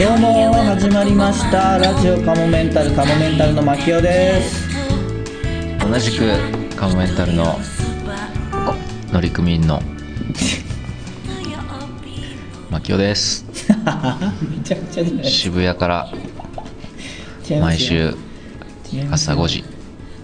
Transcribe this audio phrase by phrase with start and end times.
[0.00, 1.76] どうも始まりました。
[1.76, 4.66] ラジオカモメンタルカモメンタルの牧雄です。
[5.78, 7.58] 同じくカモメンタルの
[9.12, 9.82] 乗組員の
[12.70, 13.44] 牧雄です。
[15.22, 16.10] 渋谷から
[17.60, 18.14] 毎週
[19.10, 19.64] 朝5時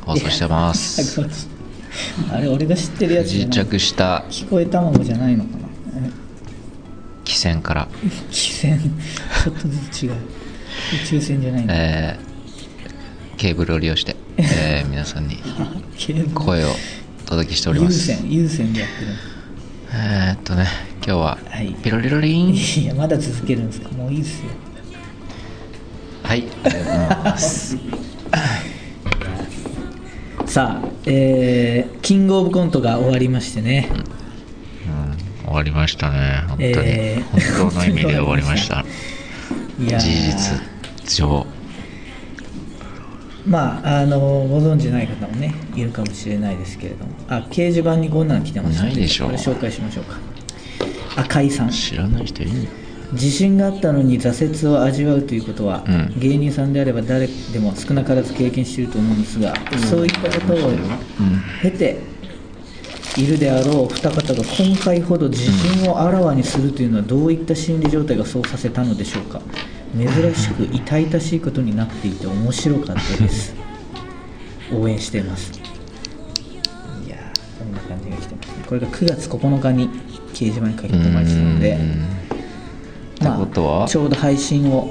[0.06, 1.02] 放送してます。
[1.02, 1.48] 朝5時。
[2.32, 3.68] あれ俺が知ってるやつじゃ自ない。
[3.68, 5.65] 着した聞こえ卵じゃないのかな
[7.36, 7.88] 船から、
[8.30, 10.12] 汽船ちょっとずつ違う。
[10.12, 12.26] 宇宙船じゃないの、えー
[13.36, 15.36] ケーブルを利用して、えー皆さんに
[16.34, 16.68] 声を
[17.26, 19.08] お届けしておりま有す線有線でやってる
[19.92, 20.66] えーっとね
[21.06, 21.74] 今日ははい。
[21.82, 22.54] ピロリロリン。
[22.54, 23.90] いやまだ続けるんですか。
[23.90, 24.46] もういいっすよ。
[26.22, 27.76] はいありがとうございます。
[30.46, 33.90] さあえー、キングオブコントが終わりましてね、
[35.46, 36.44] 終わりましたね。
[36.48, 37.56] 本当に、えー。
[37.56, 38.84] 本当の意味で終わりました。
[39.78, 41.46] 事実上。
[43.46, 47.12] まああのご存知ない方もねいるかもしれないですけれども。
[47.28, 48.82] あ掲示板にこんなの来てました。
[48.82, 50.18] のないでしょこれ紹介しましょうか。
[51.16, 52.66] 赤井さん知らない人いるの？
[53.12, 56.12] 自信があったのに挫折を味わうということは、うん。
[56.18, 59.54] 芸人さんであれば誰でも少なからず経験していると思うんですが、
[59.88, 60.72] そういったことを
[61.62, 61.98] 経て
[63.16, 69.40] いるであろう二方が今回ほど自信をあらわにするというのはどういった心理状態がそうさせたのでしょうか。
[69.96, 73.54] 珍しく痛々しいことになっていて面白かったです。
[74.72, 75.52] 応援しています。
[77.06, 78.64] いやーこんな感じが来てますね。
[78.68, 79.88] これが9月9日に
[80.34, 81.78] 掲示板に書き込まれてたのでっ
[83.18, 83.88] てことは？
[83.88, 84.90] ちょうど配信を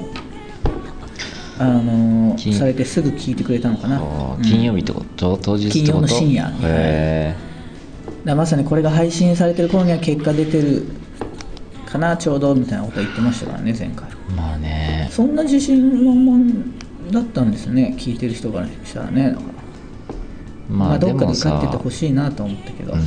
[1.58, 4.00] あのー金されてすぐ聞いてくれたのかな、
[4.42, 5.84] 金曜日ってこと、当日ってこと？
[5.84, 6.58] 金曜の深夜に。
[6.62, 7.45] へだから
[8.34, 10.84] まさにこれが配信されてる頃には結果出てる
[11.86, 14.08] かなちょうどみたいなこと言ってましたからね前回。
[14.30, 15.08] えまあね。
[15.10, 16.64] そんな自信満々
[17.12, 19.30] だったんですね聞いてる人からしたらね。
[19.30, 19.46] だから
[20.68, 22.98] ままああどっかででもさ受かっててほしいなと思ったけど、うん。
[22.98, 23.04] も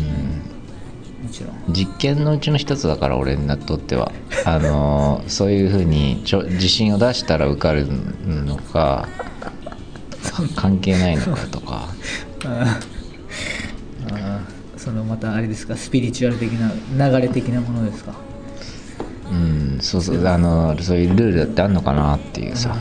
[1.30, 1.74] ちろん。
[1.74, 4.12] 実験のうちの一つだから俺にとっては。
[4.46, 7.88] あのーそういうふうにちょ自信を出したら受かる
[8.26, 9.10] のか
[10.56, 11.90] 関係ないのかとか
[14.90, 18.16] そのまたあれですかスピリチュアル的な流れ的なものですか？
[19.32, 22.76] うんそうそうあのそういうルールだってあんのかなっていうさ。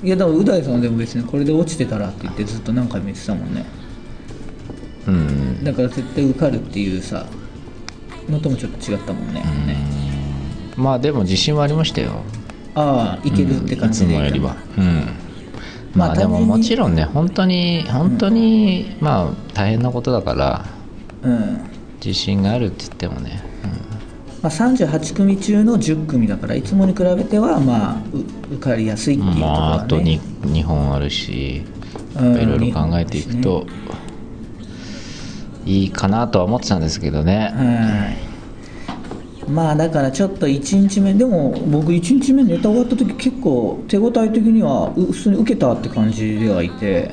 [0.00, 3.64] いやだからう大さんはでも別にこれで落ちてたらって言ってずっと何回も言ってたもんね。
[5.08, 5.64] うん。
[5.64, 7.26] だから絶対受かるっていうさ
[8.28, 9.76] のともちょっと違ったもんね,、ね
[10.76, 12.22] まあでも自信はありましたよ。
[12.76, 14.56] ああいけるって感じで、うんいつもよりは。
[14.76, 14.84] うん。
[15.96, 20.64] まあまあでももちろんね本当に本当にまあ大変なことだから
[21.28, 21.60] うん。
[22.04, 23.42] 自信があるって言ってもね、
[24.42, 28.02] まあ、38組中の10組だからいつもに比べてはまあ
[28.50, 29.82] う受かりやすいっていうところまあは、ね。
[29.84, 31.64] あと 2, 2本あるし
[32.16, 32.36] うん。
[32.36, 33.66] いろいろ考えていくと
[35.66, 37.52] いいかなとは思ってたんですけどね。
[37.54, 38.24] は
[39.46, 39.50] い。
[39.50, 47.12] まあだからちょっと1日目でも僕1日目ネタ終わった時結構手応え的にはう普通に受けたって感じではいて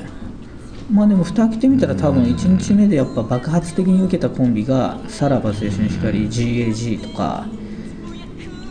[0.90, 7.46] まあでも蓋開けてみたら多分1日目でやっぱ爆発的に受けたコンビがさらば青春光 GAG とか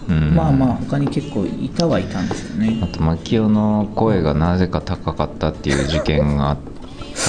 [0.08, 0.36] うん。
[0.36, 2.80] まあまあ他に結構いたはいたんですよね。
[2.82, 6.58] あと牧雄の声がなぜか高かったっていう事件があっ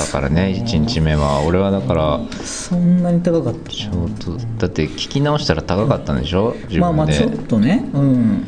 [0.06, 1.42] たからね1日目は。
[1.42, 6.54] 俺はだからそんなに高かったちょっとだって聞き直したら高かったんでしょ？
[6.68, 7.90] 自まあま分であちょっとね。
[7.92, 8.44] うん。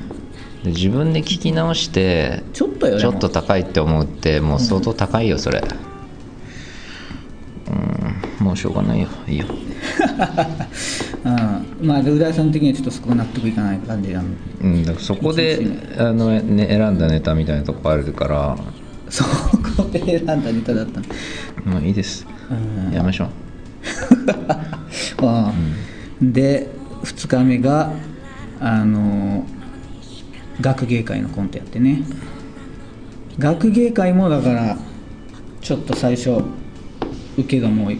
[0.62, 5.60] で自分で聞き直してちょっとよちょっと高いって思うってもう相当高いよそれ。
[5.60, 5.87] うん
[8.48, 9.08] もうしょうがないよ。
[9.26, 9.44] いいよ。
[11.22, 11.86] うん。
[11.86, 14.38] まあでう大さん的にはちょっとそこ納得いかない感じなんで。
[14.62, 14.82] うん。
[14.84, 15.66] だからそこで
[15.98, 18.56] あの、ね、選んだネタみたいなとこあるから。
[19.10, 21.00] そこで選んだネタだった。
[21.68, 22.26] のもういいです。
[22.50, 22.94] うん。
[22.94, 23.28] やめましょう。
[25.26, 25.52] ああ
[26.22, 26.70] で
[27.02, 27.92] 2日目が
[28.60, 29.44] あの
[30.58, 32.02] 学芸会のコントやってね。
[33.38, 34.78] 学芸会もだから
[35.60, 36.42] ちょっと最初
[37.36, 37.92] 受けがもう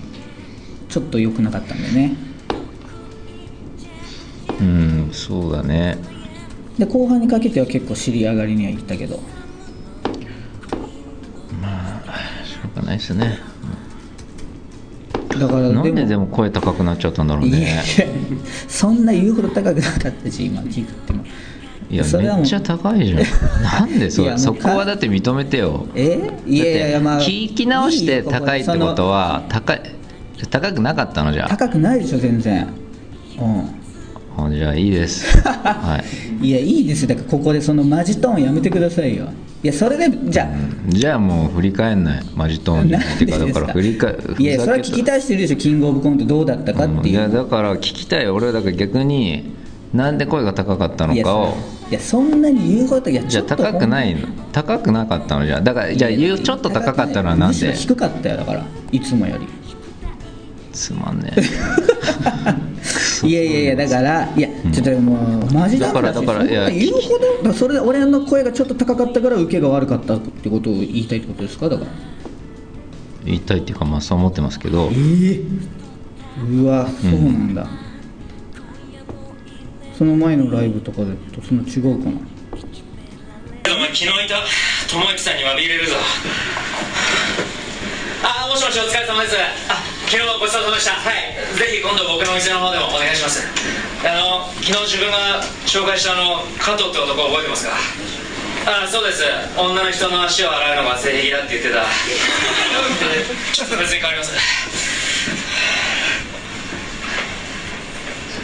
[0.88, 2.16] ちょっと良くなかったんでね。
[4.60, 5.98] うんそうだね。
[6.78, 9.16] で後半にかけては結構尻上がりにはいったけど。
[9.16, 9.22] しょ
[12.72, 13.38] うがないですね。
[15.38, 17.84] だからなんででも声高くなっちゃったんだろうね。
[18.66, 21.24] そんな言うほど高くなかったし今聞いても。
[21.90, 23.18] いやそれはめっちゃ高いじゃん。
[23.62, 25.86] なんでそいやもうそこはだって認めてよ。
[25.94, 26.18] え？
[26.46, 29.97] いやいやいやまあ聞き直して高いってことは高い
[30.46, 31.48] 高くなかったのじゃあ？
[31.48, 32.66] 高くないでしょ全然。
[33.40, 34.44] うん。
[34.46, 35.26] あじゃあいいです。
[35.42, 36.00] は
[36.40, 36.46] い。
[36.46, 37.02] いやいいです。
[37.02, 39.24] よだからここでそのマジトーンやめてくださいよ。
[39.64, 40.48] いやそれでじゃあ、
[40.88, 42.22] じゃあもう振り返んない。
[42.36, 43.66] マジトーンっていうかだか？
[43.66, 48.28] ら振り返いやそれは聞きたい人いるでしょキングオブコントどうだったかっていいうやだから聞きたい。
[48.28, 49.42] 俺はだから逆に
[49.92, 51.54] なんで声が高かったのかを。
[51.80, 54.20] そいやそんなに言うこといやじゃあ高くないの。
[54.52, 55.60] 高くなかったのじゃあ。
[55.60, 57.72] だからじゃあ言うちょっと高かったのはなんで？
[57.72, 58.36] 低かったよ。
[58.36, 59.46] だからいつもより
[60.78, 61.32] つまんね
[63.24, 71.68] いやいやいやだからいやちょっともうマジだからだからだからいやそんな言うほどそれで俺の声がちょっと高かったから受けが悪かったってことを言いたいってことですか？
[71.68, 71.90] だから。
[73.24, 74.90] 言いたいっていうかまあそう思ってますけど。
[74.92, 75.40] え
[76.48, 77.66] うわそうなんだ、
[79.98, 82.16] その前のライブとかでとその違うかな？
[83.74, 84.36] お前昨日いた
[84.88, 85.94] 友之さんに詫び入れるぞ。
[88.22, 89.36] あもしもしお疲れ様です。
[89.68, 90.92] あ昨日はごちそうさまでした。
[90.96, 91.36] はい。
[91.58, 93.44] ぜひ今度僕のお店の方でもお願いします。
[94.00, 97.76] あの昨日自分が紹介したあの加藤って男覚えてますか？
[98.64, 99.20] あそうです。
[99.56, 101.84] 女の人の足を洗うのが性癖だって言ってた。
[103.52, 104.32] ちょっと別に変わります。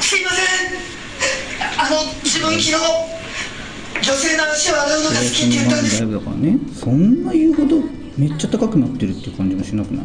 [0.01, 0.45] すいません。
[1.81, 5.97] あの自分昨日女性の足を洗うのが好きって言ったんです。
[6.01, 7.77] ライブだからねそんな言うほど
[8.19, 10.05] めっちゃ高くなってるっていう感じもしなくない？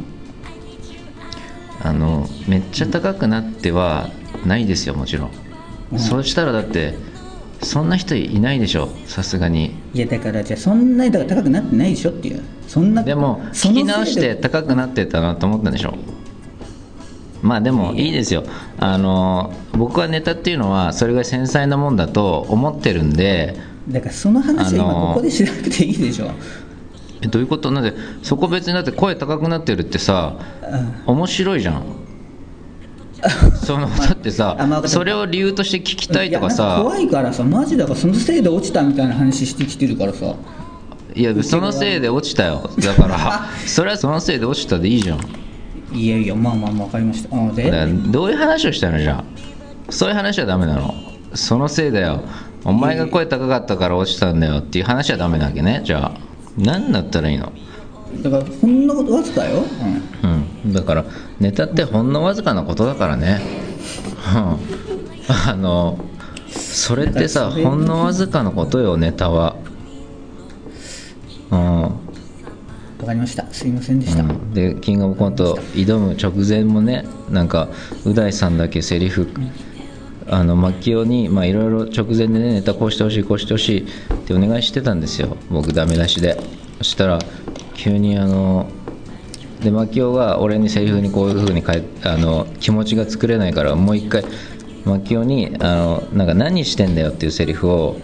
[1.81, 4.09] あのめっちゃ高くなっては
[4.45, 5.31] ないですよもちろん、
[5.93, 5.99] うん。
[5.99, 6.95] そうしたらだって
[7.61, 9.75] そんな人いないでしょさすがに。
[9.93, 12.41] いやだからじゃあそんなに高くなってないでしょっていう。
[12.67, 15.95] そんなでも聞き直して高くなってたなと思ったんでしょ。
[17.41, 18.43] まあでもいいですよ。
[18.77, 23.55] あの僕はネタっていうのはそれが繊細なもんだと思ってるんで。
[23.89, 26.29] だからその話は今ここでしなくていいでしょ、
[27.21, 27.71] えどういうこと？
[27.71, 27.93] なんで
[28.23, 30.35] そこ別にだって声高くなってるってさ
[31.07, 31.15] うん。
[31.15, 31.83] 面白いじゃん。
[33.65, 36.79] そのだってさ、あまあそれを理由として聞きたいとかさ。
[36.81, 40.35] 怖いからさマジだからそのせいで落ちたみたいな話してきてるからさ。
[41.15, 42.69] いやそのせいで落ちたよ。
[42.79, 45.19] だから それはそのせいで落ちたでいいじゃん。
[45.91, 47.35] いやいやまあまあまあ分かりました。
[47.35, 47.87] あで？
[48.07, 49.23] どういう話をしたのじゃあ？
[49.91, 50.93] そういう話はダメなの？
[51.33, 52.21] そのせいだよ。
[52.63, 57.51] お前が声高かったから落ちたんだよっていう話はダメなわけねじゃあ何だったらいいの？
[58.23, 59.63] だからほんのことわずかよ、
[60.23, 60.65] うん。
[60.65, 60.73] うん。
[60.73, 61.05] だから
[61.39, 63.41] ネタってほんのわずかなことだからね。
[64.35, 64.57] うん。
[65.51, 65.99] あの
[66.47, 69.55] それってさほんのわずかのことよネタは。
[71.51, 71.91] うん。
[72.97, 73.45] 分かりました。
[73.53, 74.53] すいませんでした、うん。
[74.53, 77.69] でキングオブコント挑む直前もねなんか
[78.05, 79.29] う大さんだけセリフ
[80.31, 83.85] あのマキオにいろいろ直前でねネタこうしてほしいこうしてほしいっ
[84.25, 85.37] てお願いしてたんですよ。
[85.49, 86.39] 僕ダメ出しで。
[86.77, 87.19] そしたら
[87.75, 88.69] 急にあの
[89.61, 91.63] でマキオが俺にセリフにこういう風に
[92.03, 94.23] あの気持ちが作れないからもう一回
[94.85, 97.99] マキオにあのなんか何してんだよっていうセリフを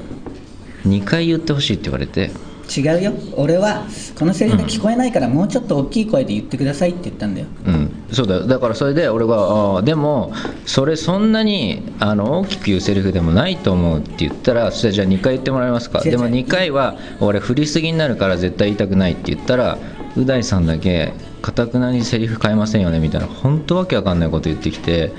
[0.86, 2.31] 2回言ってほしいって言われて。
[2.78, 3.14] 違うよ。
[3.36, 3.86] 俺は
[4.18, 7.48] このセリフが聞こえないからもうちょっと大きい声で言ってくださいって言ったんだよ。
[7.66, 8.48] うん、そうだよ。
[8.48, 10.34] だからそれで俺があーでも
[10.66, 16.02] それそんなにあの大きく言うセリフでもないと思うって言ったらそしたらじゃあ2回言ってもらえますか？
[16.02, 19.78] でも2回は俺振りすぎになるから絶対言いたくないって言ったら
[20.18, 25.12] う大さんだけかたくなにセリフ変えませんよねみたいな本当わけわかんないこと言ってきて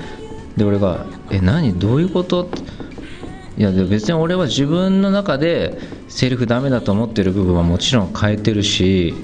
[0.57, 1.77] で俺が「え何？
[1.79, 2.61] どういうこと?」って
[3.57, 9.15] いやで別に俺は自分の中でセリフダメだと思ってる部分はもちろん変えてるし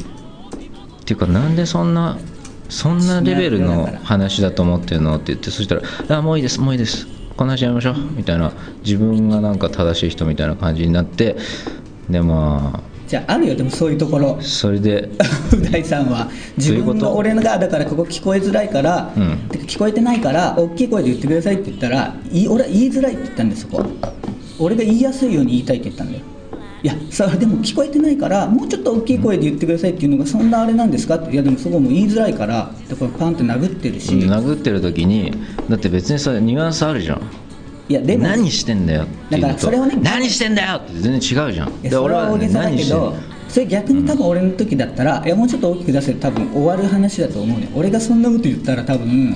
[1.01, 2.17] っていうかなんでそんな
[2.67, 5.81] そんなレベルの話だと思ってるのって言ってそしたら
[6.17, 8.51] 「あもういいですもういいですこの話やめましょう」みたいな
[8.83, 11.37] 自分がなんか正しい人みたいな感じになって
[12.09, 12.81] でま
[13.13, 14.37] じゃああるよでもそういうところ。
[14.39, 15.07] あそれで。
[15.55, 16.31] う大さんは。
[16.57, 19.37] 自分の俺がだからここ聞こえづらいから、うん。
[19.49, 23.85] てか聞こえてないから大きい声で言ってくださいって言ったらい俺は言いづらいって言ったんですそこ。
[24.57, 26.23] 俺が言いやすいように言いたいって言ったんだよ。
[26.81, 31.31] いやさでも聞こえてないからもうちょっと大きい声で言ってくださいっていうのがそんなあれなんですかって。
[31.31, 35.31] いやでもそこも言いづらいからでこれパンって殴ってるし、殴ってる時に
[35.69, 37.21] だって別にそれニュアンスあるじゃん
[37.89, 38.23] いやでも。
[38.23, 39.97] 何してんだよってだからそれをね。
[40.01, 41.81] 何してんだよって全然違うじゃん。
[41.81, 43.15] でそれは大げさだけど
[43.49, 47.69] それ逆に多分俺の時だったら、いやもうちょっと大きく出せて多分終わる話だと思うね。
[47.75, 49.35] 俺がそんなこと言ったら多分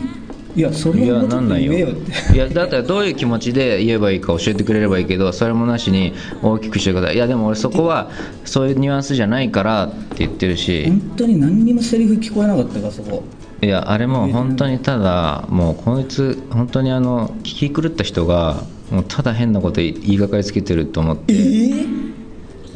[0.56, 1.72] いやそれはもうちょっとなんないよ。
[1.74, 2.34] 言えよって。
[2.34, 7.16] いやだったらどういう気持ちで言えばいいか教えてくれればいいけどそれもなしに大きくしてください。
[7.16, 8.10] いやでも俺そこは
[8.44, 10.86] そういうニュアンスじゃないからって言ってるし。
[10.88, 13.24] 本当に何にもセリフ聞こえなかったからそこ
[13.62, 21.88] いやあれも本当にただもうこいつ本当にあの聞き狂った人がもうただ変なこと言いがかりつけてると思っえてー、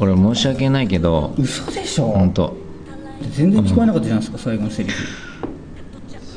[0.00, 2.06] 俺申し訳ないけど嘘でしょ？
[2.08, 2.56] 本当。
[3.30, 5.06] 全然聞こえなかったじゃないですか最後のセリフ。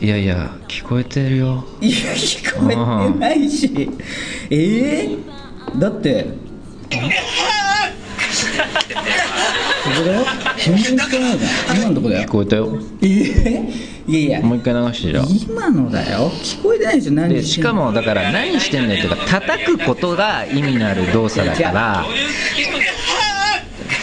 [0.01, 1.65] いやいや聞こえてるよ。
[1.81, 3.89] いや聞こえてないし。
[4.51, 5.17] ええ
[5.79, 6.27] だって
[9.85, 10.25] ここだよ。
[10.57, 12.79] 全然聞こえないじゃん今のとこだ聞よこえたよ。
[13.01, 13.73] ええ
[14.07, 14.41] いやいや。
[14.41, 15.25] もう一回流してじゃあ。
[15.49, 16.31] 今のだよ。
[16.43, 17.13] 聞こえてないでしょ。
[17.13, 22.05] 何でしかもだから何してんだよっていうか叩くことが意味のある動作だから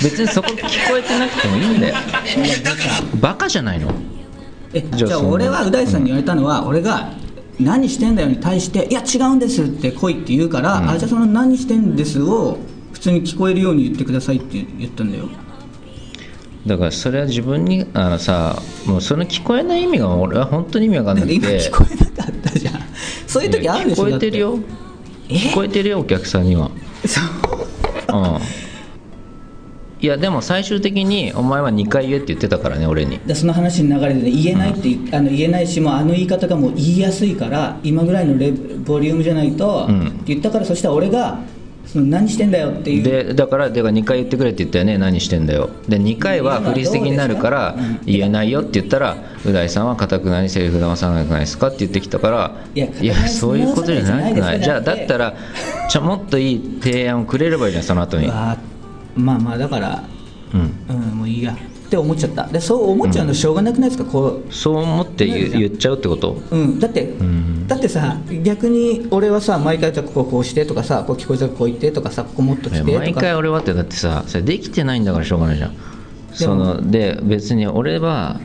[0.03, 1.95] 別にそこ聞こえてなくてもいいんだよ。
[3.21, 3.93] バカじゃないの？
[4.75, 7.12] えじゃあそのじゃあ俺はう大さんに言われたのは、俺が
[7.61, 10.91] 「何してんだよ」に対して「いや違うんです」って来いって言うから、うん。
[10.91, 12.59] あじゃあその「何してんです」を
[12.93, 15.29] 普通に聞こえるように言ってくださいって言ったんだよ
[16.66, 21.35] だからそれは自分にあのさもうその聞こえない意味が俺は本当に意味わかんなくて。
[21.35, 22.75] 今聞こえなかったじゃん。
[23.26, 24.59] そういう時あるでしょ聞こえてるよ。
[25.28, 26.71] 聞こえてるよお客さんには。
[27.07, 28.19] そう。
[28.19, 28.38] うん。
[30.02, 33.19] いやでも最終的にお前は2回言えって言ってたからね俺に。
[33.21, 40.07] でその話の流れで、ね、言えないって言,、あの言えないしもうあの言い方がもう言いやすいから今ぐらいのレボリュームじゃないと、うん。
[40.09, 41.38] って言ったからそしたら俺が
[41.94, 43.02] 何してんだよっていう。
[43.02, 44.96] でだからだから2回言ってくれって言ったよね。
[44.99, 45.70] 何してんだよ。
[45.88, 48.00] で2回はフリース的になるからうん。
[48.06, 55.34] 言えないよって言ったらう大さんはかたくなにセリフ騙さなくないですかって言ってきたからいやそういうことじゃないくないじゃあだったら
[55.90, 58.28] ちょもっといい提案をくれればいいじゃんその後に。
[58.30, 58.56] あ
[59.14, 60.02] まあまあだから
[60.54, 60.72] うん。
[60.88, 61.56] うんもういいや
[61.92, 62.46] って思っちゃった。
[62.46, 66.40] でそう思っちゃうのしょうがなくないですか、こそう思って言う言っちゃうってこと？
[66.50, 67.66] う、うん、だって、ん。
[67.66, 72.99] だってさ逆に俺はさ毎回じゃあこここうしてとかさこう聞こえたらこう言ってとかさここもっと来てとか。
[72.99, 75.76] 毎回俺はってだってさそれできてないんだからしょうがないじゃん。
[76.32, 78.40] そので別に俺は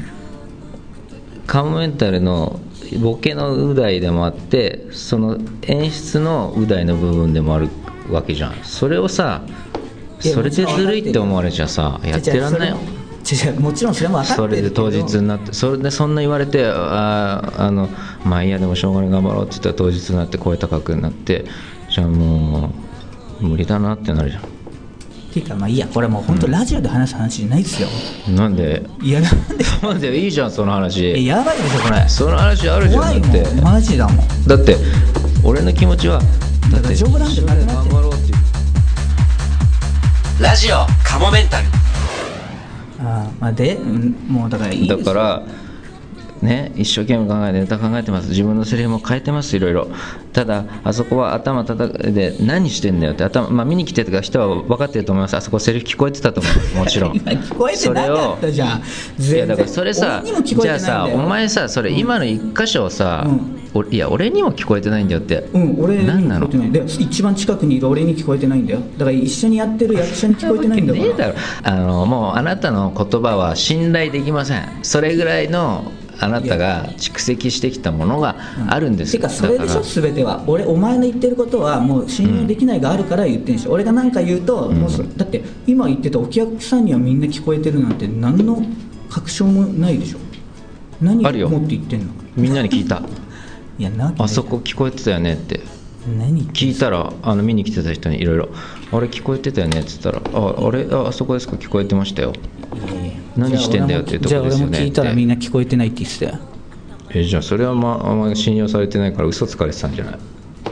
[1.46, 2.60] カモメンタルの
[3.02, 7.70] ボケのう大でもあってその演出のう大の部分でもある
[8.12, 8.56] わけじゃん。
[8.64, 9.42] それをさ
[10.22, 12.76] いやそれでずるいって思われちゃさやってらんないよ。
[12.76, 13.07] 違う違う
[13.60, 14.64] もちろんそれも分かってそるけど。
[14.64, 17.90] れで当日になってそれでそんな言われてあーあの
[18.24, 21.46] まあいいやでもしょうがない頑張ろうって言ったら当日になって声高くなって
[21.90, 22.72] じゃあも
[23.42, 24.44] う無理だなってなるじゃっ
[25.34, 27.88] ていうかまあいいやこれもう本当ラジオで話す話じゃないですよ、
[28.30, 28.84] んなんで？
[29.02, 29.66] いやなんで？
[29.84, 32.08] なんでいいじゃんそのえ話やばいでしょこれ。
[32.08, 33.44] その話あるじゃ怖いんだって。
[33.56, 34.18] もんマジだもん。
[34.48, 34.78] だって
[35.44, 36.22] 俺の気持ちは
[36.72, 37.74] だって丈夫なんてなくなって。
[37.74, 38.36] 頑張ろうっていう。
[40.42, 41.68] ラジオカモメンタル
[43.00, 45.44] あーまあで、うん、もうだからいいだから
[46.42, 48.30] ね一生懸命考えてネタ考えてます。
[48.30, 49.88] 自分のセリフも変えてますいろいろ。
[50.34, 55.36] ただあそこは頭叩くで何してんだよって頭、まあ、見に来てた人は分かってると思います。
[55.36, 56.78] あそこセリフ聞こえてたと思う。
[56.78, 57.16] もちろん。
[57.16, 58.82] 今聞こえてなかったじゃん。
[59.22, 66.88] いやだからそれさじゃあさお前さそれ今の一箇所をさ、うんおいや俺にも聞こえてないんだよって、うん、俺に何なの聞こえてない。
[66.88, 68.80] で一番近くにいる俺に聞こえてないんだよ。
[68.98, 71.06] だから一緒にやってる 役者に聞こえてないんだから。
[71.06, 71.34] ねえだろ
[71.64, 74.64] あのもうあなたの言葉は信頼できません。
[74.84, 78.36] それぐらいのあなたが蓄積してきたものが
[78.70, 79.82] あるんですてかそれでしょ？
[79.84, 80.44] 全ては。
[80.48, 88.64] 俺お前の言ってることはもう信用できないがあるから言ってんでしょ、俺が何か言うと、もうそだって今言ってたお客さんにはみんな聞こえてるなんて何の
[89.12, 90.18] 確証もないでしょ。
[91.00, 91.48] 何をあるよ。
[91.50, 92.08] 思って言ってんの？
[92.36, 93.04] みんなに聞いた
[93.80, 95.62] いやなあそこ聞こえてたよねって。
[96.18, 98.48] 何聞いたらあの見に来てた人にいろいろ
[98.94, 101.58] 「あれ聞こえてたよね」って言ったら「ああれああそこですか？
[101.58, 102.32] 聞こえてましたよ。
[103.36, 106.40] 何してんだよっていうとこですよねじゃあ俺も聞いたらみんな聞こえてないって言ってたよ」
[107.12, 110.18] えじゃあそれはまああんまり信用されてないから嘘つかれてたんじゃな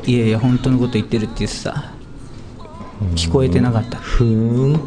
[0.06, 0.12] い？
[0.14, 1.92] いやいや本当のこと言ってるって言ってた。
[3.16, 3.98] 聞こえてなかった。
[3.98, 4.74] ふーん？
[4.74, 4.80] うん。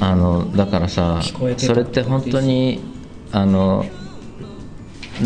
[0.00, 1.20] あのだからさ
[1.56, 2.80] それって本当に
[3.32, 3.84] あの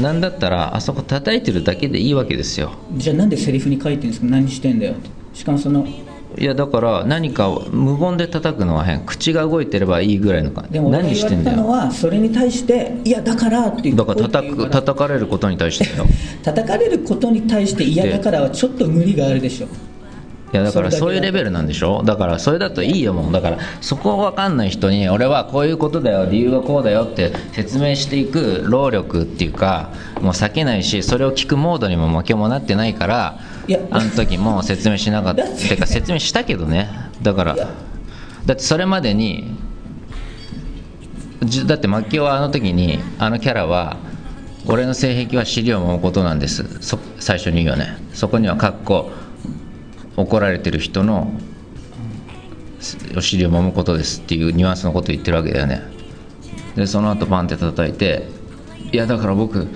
[0.00, 2.72] なんだったらあそこ叩いてるだけでいいわけですよ。
[2.96, 4.26] じゃあなんでセリフに書いてるんですか？
[4.26, 4.94] 何してんだよ。
[5.34, 5.86] しかもその
[6.38, 9.04] いやだから何かを無言で叩くのは変。
[9.04, 10.72] 口が動いてればいいぐらいの感じ。
[10.72, 16.06] でも何してんだ言われたのよはそれに対していやだからって言だから叩く叩かれることに対してよ。
[16.42, 19.66] 叩かれることに対して嫌だからはちょっと無理があるでしょ
[20.52, 22.02] いやだからそういうレベルなんでしょ？
[22.04, 23.32] だからそれだといいよもう。
[23.32, 33.38] だからそこ分かんない人に俺はこういうことだよ理由はこうだよって説明していく労力っていうかもう避けないしそれを聞くモードにも負けもなってないから
[33.90, 35.44] あの時も説明しなかった。
[35.44, 35.70] て。
[35.70, 36.90] てか説明したけどね。
[37.22, 39.56] だからだってそれまでに
[41.44, 43.96] じだってマキオはあの時にあのキャラは
[44.66, 46.80] 俺の性癖は尻を揉むことなんです。
[46.82, 47.96] そ最初に言うよね。
[48.12, 49.10] そこにはかっこ
[50.16, 51.32] 怒られてる人の
[53.16, 55.82] お尻を揉むことですっていうニュアンスのことを言ってるわけだよね。
[56.76, 58.26] でその後パンって叩いて
[58.92, 59.68] いやだから僕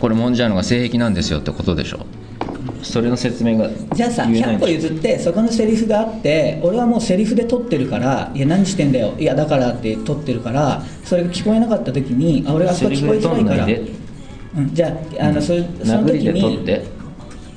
[0.00, 2.06] これ揉んじゃうのが性癖なんですよってことでしょ。
[2.82, 4.88] それの説明がじゃあさ100言えないんでしょ。
[4.88, 9.14] 個譲ってそこのセリフがあって俺はもうセリフで撮ってるからいや何してんだよ。
[9.18, 13.66] いやだからって撮ってるからそれが聞こえなかった時にあ俺があそこ聞こえてないから。
[13.66, 14.00] うん
[14.74, 14.88] じゃ
[15.20, 16.84] ああのそれその殴りで時に取って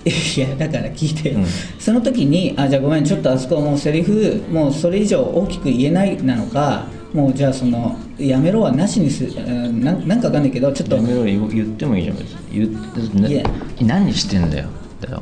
[0.37, 1.45] いやだから聞いてよ、うん。
[1.79, 12.17] その時にあじゃあごめんちょっとあそこもうセリフもうそれ以上大きく言えないなのかもうじゃあそのやめろはなしにすうんなんなんかわかんないけどちょっとやめろ言言ってもいいじゃん
[12.51, 13.43] 言っいや。
[13.81, 14.65] 何してんだよ。
[14.99, 15.21] だよ。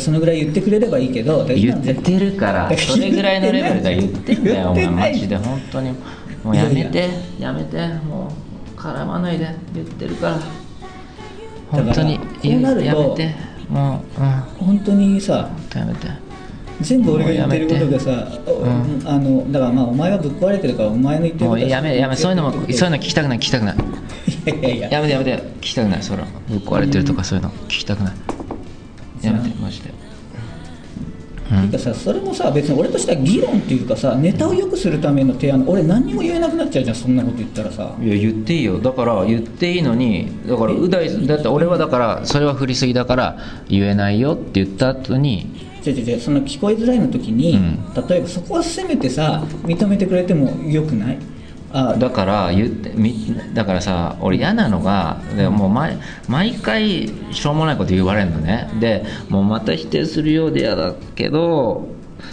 [0.00, 5.90] そのぐらい言ってくれればいいけど言ってるから それぐらいのレベルで言ってんだよお前マジで本当に。
[6.42, 7.08] もうやめいて
[7.38, 7.52] や。
[7.52, 7.76] めて
[8.08, 8.32] も
[8.76, 10.32] う絡まないで言ってるから。
[10.32, 10.40] ら
[11.70, 14.30] 本当にやめてもううん。
[14.66, 16.08] 本当にさやめて。
[16.80, 23.76] 全部俺が言ってることがさ、んあのだからまあお前はぶっ壊れてるからお前の言ってるもことはうやめやめそういうのもそういうの聞きたくない聞きたくない。
[23.76, 24.90] いやいやいや。
[24.90, 25.36] やめてやめて。
[25.36, 28.14] 聞きたくないそれぶっ壊れてるとかそういうの聞きたくない。
[29.22, 29.90] やめてマジで
[31.60, 37.94] ていうかさそれもさ別に俺としては議論っていうかさネタを良くするための提案俺何にも言えなくなっちゃうじゃんそんなこと言ったらさ。
[38.00, 38.78] いや言っていいよ。
[38.78, 45.46] だから言っていいのにだからう大だって俺はだからそれは振りすぎだから言えないよって言った後に。
[45.84, 48.08] 違う違う違うその聞こえづらいの時に、うん。
[48.08, 51.18] 例えばそこはせめてさ認めてくれてもよくない？
[51.72, 55.98] あだから言ってみだからさ俺嫌なのがでもう毎
[56.28, 58.70] 毎回しょうもないこと言われるのね。
[58.78, 61.88] でもうまた否定するようで嫌だけど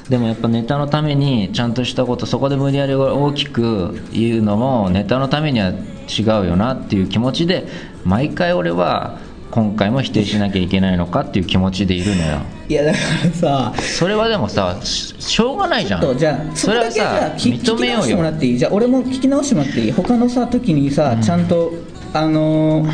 [0.09, 7.67] でもやっぱネタのためにちゃんとしたことそこで無理やり大きく言うのもネタのためには違うよなっていう気持ちで
[8.03, 9.19] 毎回俺は
[9.51, 12.39] 今回も否定しなきゃいけないのかっていう気持ちでいるのよ。
[12.67, 16.01] いやだからさそれはでもさししょうがないじゃん。
[16.01, 17.97] とじゃあそそれはさ認めようよ。
[17.97, 18.57] 直してもらっていい？
[18.59, 19.91] じゃあ俺も聞き直してもらっていい？
[19.91, 21.71] 他のさ時にさ、ちゃんと
[22.13, 22.91] あのー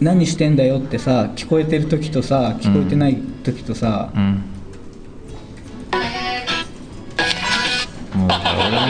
[0.00, 4.42] 何してんだよってさ聞こえてる時とさ聞こえてない時とさ、うん。
[8.14, 8.40] もう俺も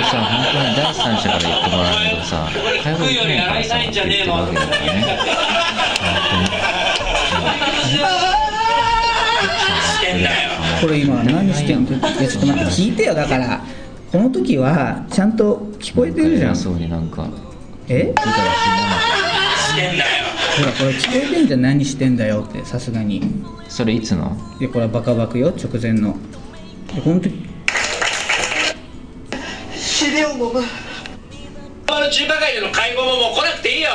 [0.04, 2.48] さ本当に第三者から言ってもらわないとさ
[2.82, 5.33] 会話できないからさって言ってるわけだからね
[7.94, 8.00] し
[10.00, 11.90] てんだよこれ今何してんの？
[11.90, 13.62] いやちょっと待って聞いてよだから。
[14.12, 16.50] この時はちゃんと聞こえてるじゃん。
[16.52, 17.28] 偉そうになんか
[17.88, 18.02] え？
[18.02, 20.24] 聞いたらしてんだよ
[20.56, 21.62] ほらこれ聞こえてんじゃん。
[21.62, 23.22] 何してんだよってさすがに。
[23.68, 24.36] それいつの？
[24.60, 26.16] でこれはバカバクよ直前の。
[26.94, 27.32] でこの時。
[29.74, 30.62] 尻を揉む
[31.88, 33.90] あの中華街での会合ももう来なくていいよ。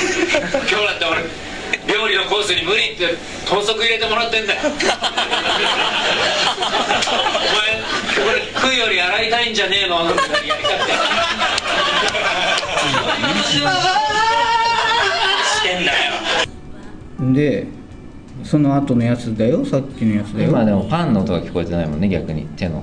[0.00, 1.49] 今日だって俺
[1.86, 3.14] 料理のコースに無理って
[3.48, 4.60] 豚足入れてもらってんだよ。
[4.66, 4.74] お前
[8.26, 10.04] これ食うより洗いたいんじゃねえの？
[10.04, 10.28] やりたく
[10.86, 10.92] て。
[15.44, 15.96] してんだよ
[17.34, 17.66] で
[18.44, 19.64] その後のやつだよ？
[19.66, 20.50] さっきのやつだよ？
[20.50, 22.46] 今でもパンの音が聞こえてないもんね逆に。
[22.56, 22.82] 手の。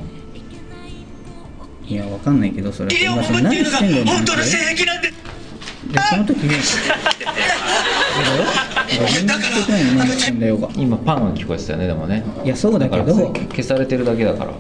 [1.87, 5.13] いやわかんないけどそれ尻を今それ揉むっていうのが何してんだよ本当ので性癖なんで
[6.09, 6.49] その時に。
[6.49, 6.61] だよ
[9.27, 9.39] だか
[10.67, 12.23] ら今パンは聞こえてたよねでもね。
[12.45, 13.13] いやそうだけど。
[13.51, 14.51] 消されてるだけだから。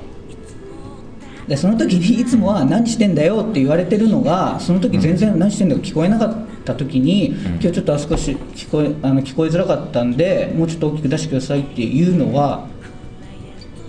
[1.47, 6.29] でその時にいつもは「何してんだよ」って言われてるのがその時全然「何してんだよ」聞こえなかっ
[6.65, 12.65] た時に、今日ちょっとあそこし聞こえあの聞こえづらかったんでもうちょっと大きく出してくださいっていうのは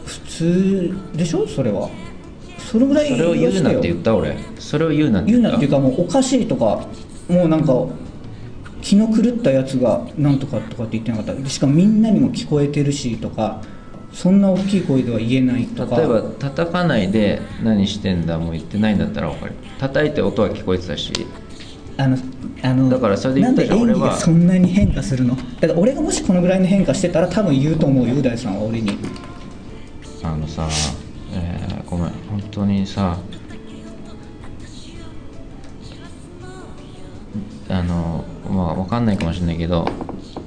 [0.05, 1.49] 普通でしょ？
[1.49, 1.89] それは。
[2.59, 4.37] それぐらいそれを言うなって言うった俺。
[4.61, 6.87] それを言うなって言うなっていうかもうおかしいとか
[7.29, 7.73] もうなんか
[8.89, 11.35] 気の狂ったやつがなんとかとかって言ってなかった。
[11.35, 13.61] でしかもみんなにも聞こえてるしとか
[14.15, 15.99] そんな大きい声では言えないとか。
[15.99, 19.53] 例えば叩かないで何してんだもう言ってないんだったら分かる。
[19.79, 21.13] 叩いて音は聞こえてたし。
[21.99, 22.17] あの
[22.63, 25.37] あのだからそれで言ったじゃんなんで演技俺はがそんなに変化するの？
[25.37, 28.97] だから俺がもしこのぐらいの変化してたら多分言うと思うよう大さんは俺に。
[30.23, 30.67] あのさ、
[31.35, 33.19] えーごめん本当にさ
[37.71, 39.87] あのまあ分かんないかもしれないけど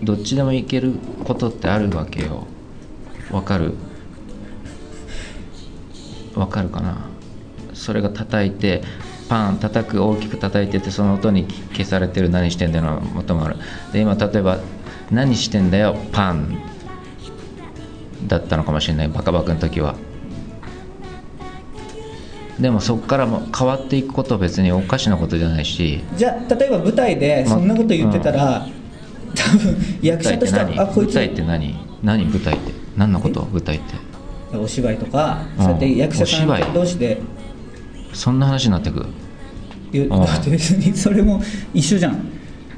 [0.02, 0.94] どっちでもいける
[1.26, 2.48] ことってあるわけよ。
[3.32, 3.74] わかる。
[6.36, 7.06] わかるかな。
[7.74, 8.84] それが叩いて
[9.30, 13.58] パン叩く大きく叩いててその音に消されてる何してんだよの元もある。
[13.94, 14.60] で今例えば
[15.12, 16.58] 何してんだよパン。
[18.28, 19.08] だったのかもしれない。
[19.08, 19.96] バカバカの時は。
[22.62, 26.04] でもそこからも変わっていくことは別におかしなことじゃないし。
[26.15, 28.67] じゃあ例えば舞台でそんなこと言ってたら、
[29.36, 31.76] 多分役者としてはあこいつ舞台って何？
[32.04, 32.71] 何舞台って？
[32.95, 33.41] 何のこと？
[33.45, 33.95] 舞台って。
[34.56, 35.63] お芝居とか、うん。
[35.63, 37.19] そうやって役者さん同士で。
[38.13, 39.08] そんな話になってく？
[39.91, 40.10] 言ううん。
[40.24, 41.41] だって別にそれも
[41.74, 42.30] 一緒じゃん。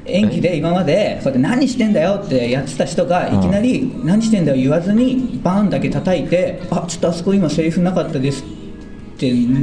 [0.06, 8.63] 演技で今までそうやって何してんだよってやってた人がいきなり何してんだよ言わずにバーンだけ叩いてあちょっとあそこ今セリフなかったですって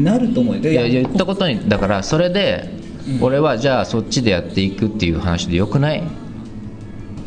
[0.03, 0.61] なると思うよ。
[0.61, 2.69] でいや言ったことにだからそれで
[3.19, 5.99] 俺はじゃあそっちでやっていくっていう話でよくない？
[5.99, 6.03] い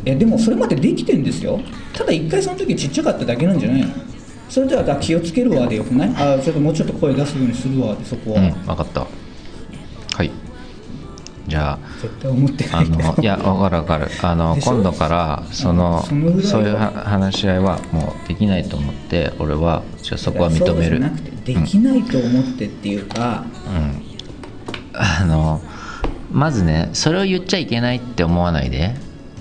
[0.09, 1.59] やでもそれまでできてんですよ。
[1.93, 3.87] ただ一回その時ちっちゃかっただけなんじゃないの？
[4.49, 6.09] それではあ気をつけるわでよくない？
[6.15, 9.01] あちょっともうちょっと声出すようにするわでそこは、うん分かった。
[9.01, 9.09] はい
[11.47, 14.07] じゃあ絶対思ってなあいからのいや分かる分かる。
[14.23, 21.01] あの今度からそのそういうは話し合いはもうできないと思って俺はじゃあそこは認める。
[21.43, 24.01] できないと思ってっていうか、うん。
[24.93, 25.61] あの
[26.31, 28.95] まずねそれを言っちゃいけないって思わないで。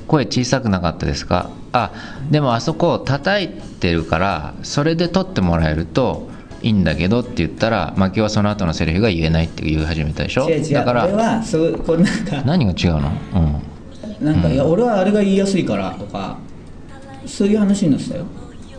[0.07, 1.49] 声小さくなかったですか？
[1.73, 1.91] あ
[2.31, 6.29] でもあそこを叩いてるからそれで取ってもらえると
[6.65, 10.49] いいんだけどって言ったら牧雄はその後のセリフが言えないって言い始めたでしょ？
[10.49, 10.75] 違う違う。
[10.75, 13.13] だから俺はそうこれなんか何が違うの？
[13.35, 14.27] うん。
[14.27, 16.39] なんか、いや俺はあれが言いやすいからとか
[17.27, 18.25] そういう話になってたよ。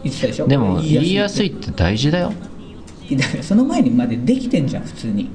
[0.03, 0.47] 言ってたでしょ？
[0.47, 2.33] でも言いやすいっって大事だよ。
[3.07, 5.29] てだからその前にまでできてんじゃん普通に。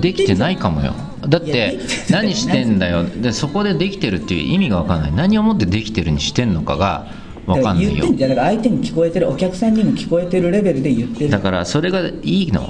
[0.00, 0.94] できてないかもよ。
[1.28, 3.04] だって何してんだよ。
[3.04, 5.12] でそこでできてるっていう意味が分かんない。
[5.12, 7.08] 何をもってできてるにしてんのかが
[7.46, 7.90] 分かんないよ。
[7.90, 11.30] 言ってんじゃんだから相手に聞こえてるお客さんにも聞こえてるレベルで言ってる。
[11.30, 12.68] だからそれがいいの。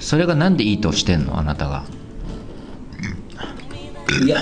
[0.00, 1.84] それがなんでいいとしてんのあなたが。
[4.24, 4.38] いや。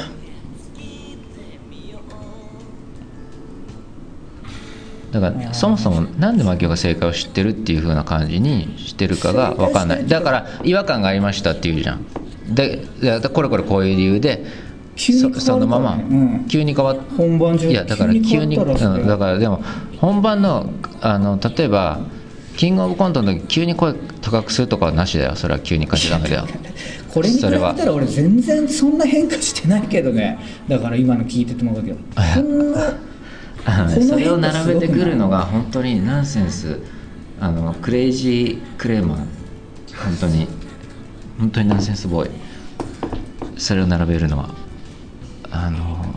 [5.12, 10.06] だからそもそもなんで牧雄が正解を知ってるっていう風な感じにしてるかが分かんない。
[10.06, 12.06] だから違和感がありましたって言うじゃん。
[12.48, 14.44] ででこれこれこういう理由で
[14.96, 16.46] 急に変わるそそのまま、うん。
[16.48, 19.02] 急に変わっ本番中いやだから急に変わったらそれ。
[19.02, 19.62] うん、だからでも
[19.98, 22.00] 本番のあの例えば
[22.56, 25.36] キングオブコントの時急に声高くするとかはなしだよ。
[25.36, 26.46] それは急に変えちゃダメだよ。
[27.12, 30.38] これに比べたら俺全然そんな変化してないけどね。
[30.68, 32.00] だから今の聞いてても分かるけど
[34.06, 36.78] それを並べてくるのが本当にナンセンス。
[37.40, 39.18] あのクレイジークレーマー
[39.96, 40.46] 本当に。
[41.38, 42.30] 本当にナンセンスボーイ。
[43.56, 44.54] それを並べるのは
[45.52, 46.14] あの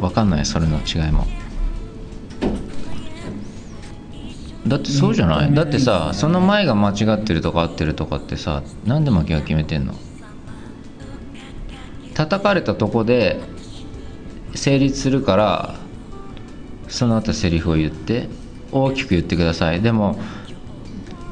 [0.00, 1.26] 分かんないそれの違いも。
[4.66, 9.94] だってそうじゃない、だってさその前が間違ってるとか合ってるとかってさなんで負けが決めてんの？
[12.14, 13.40] 叩かれたとこで
[14.54, 15.74] 成立するから
[16.88, 18.28] その後セリフを言って
[18.72, 19.82] 大きく言ってください。
[19.82, 20.18] でも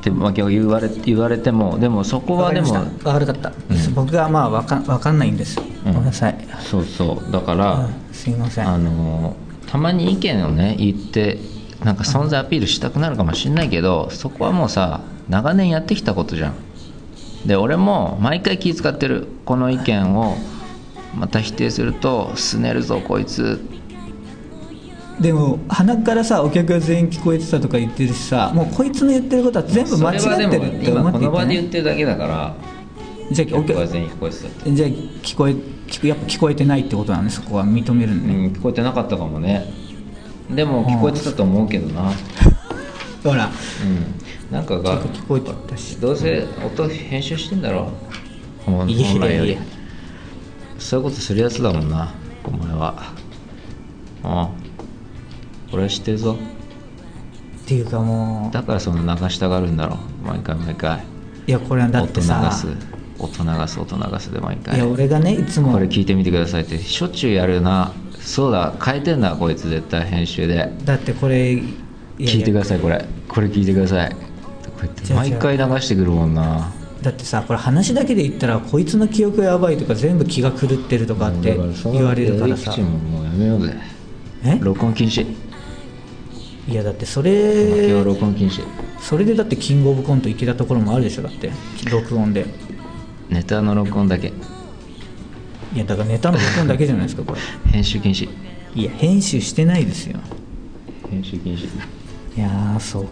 [0.03, 3.53] って負けを言われ言われてもでもそこはでも分かるかった、
[3.95, 7.33] 僕がまあ分か分かんないんです、うんごめんなさい、そうそう。
[7.33, 7.95] だから、うん。
[8.13, 8.69] すいません。
[8.69, 9.37] あの
[9.67, 11.39] たまに意見をね言って
[11.85, 16.55] なんか存在アピールしたくなるかもしれないけどそこはもうさ長年やってきたことじゃん。
[17.47, 19.29] で俺も毎回気遣ってる。
[19.45, 20.37] この意見を
[21.15, 23.61] また否定するとすねるぞこいつ
[25.23, 32.57] でも鼻からさお客が全員聞こえてたとか言ってるしさもうこいつの言ってることは全部間違ってるって思って今この場で言ってるだけだから
[33.31, 35.53] じゃあお客僕は全員聞こえてたって、じゃあ聞こえ
[36.07, 39.67] やっぱ聞こえてないってことなんでそこは認めるのうね、ん、聞こえてなかったかもね。
[40.51, 42.13] でも聞こえてたと思うけどな。
[43.25, 43.47] ほら。
[43.47, 44.55] うん。
[44.55, 45.97] なんかが聞こえてたし。
[46.01, 47.91] どうせ音編集してんだろ。
[48.67, 49.57] 本来より。
[50.79, 52.13] そういうことするやつだもんな
[52.45, 52.95] お前は。
[54.25, 54.62] ああ
[55.73, 56.37] 俺は知ってるぞ。
[57.63, 60.99] っていうかもだからその流したがるんだろ毎回毎回。
[60.99, 61.03] う
[61.47, 62.67] いやこれはだっ音流てさす。
[63.19, 66.79] 音流す音流すで毎い回や俺がねいつもこれ聞いてみてくださいって。
[66.79, 67.93] しょっちゅうやるな。
[68.19, 68.75] そうだ。
[68.85, 70.73] 変えてんだこいつ絶対編集で。
[70.85, 71.63] だってこれ
[72.19, 73.05] 聞いてくだささいこれ。
[73.29, 74.11] これ聞いてください。
[74.11, 74.17] こ
[74.83, 76.73] うやってじゃあ毎回流してくるもんな。
[77.03, 81.59] だってさこれ話だけで言ったらこいつの記憶やばいとか全部気が狂ってるとかって
[81.93, 82.77] 言われるからさ。
[82.77, 83.75] もうやめようぜ。
[84.45, 84.59] え？
[84.61, 85.27] 録音禁止
[86.69, 88.63] いやだってそれ録音禁止。
[89.01, 91.51] それでだってキングオブコント行けたところもあるでしょだって。
[91.91, 92.47] 録音で。
[93.29, 94.33] ネタの録音だけ。
[95.75, 97.41] いやだからネタの録音だけじゃないですかこれ。
[97.71, 98.29] 編集禁止。
[98.75, 100.19] いや編集してないですよ。
[101.11, 101.67] 編集禁止。
[102.37, 103.05] いやーそっ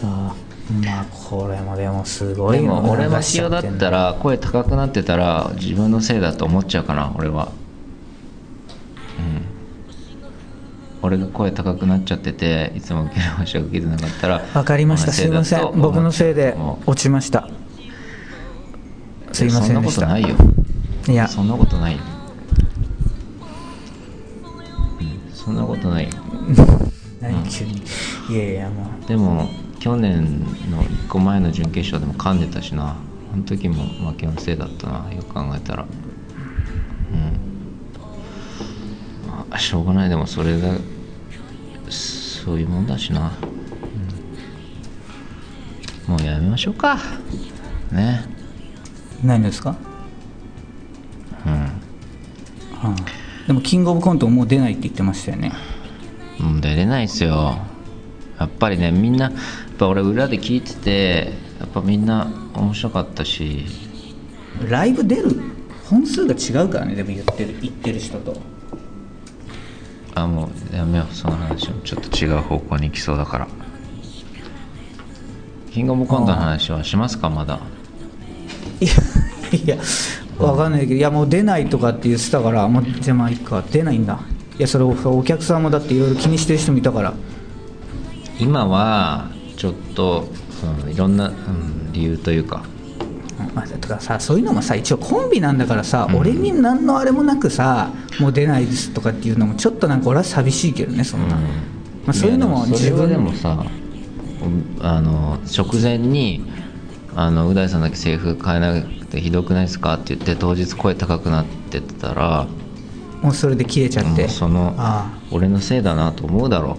[0.00, 7.52] かまあこれもでもすごいでも俺のマキオだったら声高くなってたら自分のせいだと思っちゃうかな俺は
[11.02, 15.12] 俺が声高くなっちゃってていつも受ける場所が受けてなかったらわかりました。
[15.12, 15.80] すいません。
[15.80, 17.48] 僕のせいでも落ちました。
[17.48, 20.00] うすいませんでした。
[20.00, 20.36] そんなことないよ。
[21.08, 21.28] いや。
[21.28, 22.02] そんなことないよ、
[25.00, 26.04] うん、そんなことない。
[26.04, 26.10] よ
[27.20, 27.82] 何急に。
[28.28, 29.08] いやいやもう。
[29.08, 32.96] でも去年の1個前の準決勝でも噛んでたしな。
[33.32, 35.86] あの時も負けのせいだったなよく考えたら。
[37.12, 37.20] うん。
[37.20, 37.49] まあ
[39.58, 40.08] しょうがない。
[40.08, 40.74] でもそれが
[41.88, 43.32] そういうもんだしな、
[46.08, 46.14] うん。
[46.14, 46.98] もうやめましょうか。
[47.92, 48.24] ね。
[49.24, 49.76] 何ですか？
[51.46, 51.52] うん。
[51.52, 51.70] うん
[53.46, 55.52] でもキングオブコントもう出ないって言ってましたよね。
[56.38, 57.58] もう出れないですよ。
[58.38, 59.32] やっぱりねみんなやっ
[59.76, 63.66] ぱ俺裏で聞いててやっぱみんな面白かったし。
[64.68, 65.40] ライブ出る
[65.88, 68.36] 本数が違うからねでも言ってる言ってる人と
[70.22, 71.14] あもうやめよう。
[71.14, 71.80] その話も。
[71.82, 73.48] ちょっと違う方向に行きそうだから。
[75.72, 77.60] キングオブコントの話はしますかまだ。
[78.80, 78.92] いや
[79.52, 79.76] いや
[80.38, 83.62] わかんないけどいやもう出ないとかって言ってたからもうじゃあまあいいか。
[83.70, 84.18] 出ないんだ。
[84.58, 87.14] いやそれおお客さんもだっていろいろ気にしてる人もいたから。
[88.38, 90.28] 今はちょっと、
[90.84, 92.79] うんいろんな、うん理由というかうん
[93.54, 101.42] まあ、とかさそういうのもさ一応コンビなんだからさ、俺に何のあれもなくさもう出ないですとかっていうのもちょっとなんか俺は寂しいけどねそんな、ま
[102.08, 103.64] あ、そういうのも自分でもさ
[104.42, 106.44] うんあの直前に
[107.14, 112.46] あのう大さんだけセリフ変えなくてひどくないですかって言って当日声高くなってたら
[113.20, 116.78] もうそれで切れちゃって、うんそのあ俺のせいだなと思うだろ。